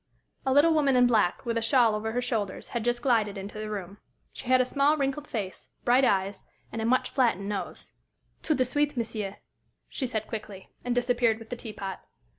A 0.47 0.51
little 0.51 0.73
woman 0.73 0.95
in 0.95 1.05
black, 1.05 1.45
with 1.45 1.59
a 1.59 1.61
shawl 1.61 1.93
over 1.93 2.13
her 2.13 2.23
shoulders, 2.23 2.69
had 2.69 2.83
just 2.83 3.03
glided 3.03 3.37
into 3.37 3.59
the 3.59 3.69
room. 3.69 3.99
She 4.33 4.47
had 4.47 4.59
a 4.59 4.65
small, 4.65 4.97
wrinkled 4.97 5.27
face, 5.27 5.67
bright 5.85 6.03
eyes, 6.03 6.43
and 6.71 6.81
a 6.81 6.85
much 6.85 7.11
flattened 7.11 7.47
nose. 7.49 7.93
"Tout 8.41 8.57
de 8.57 8.65
suite, 8.65 8.97
monsieur," 8.97 9.37
she 9.89 10.07
said, 10.07 10.25
quickly, 10.25 10.71
and 10.83 10.95
disappeared 10.95 11.37
with 11.37 11.51
the 11.51 11.55
teapot. 11.55 11.99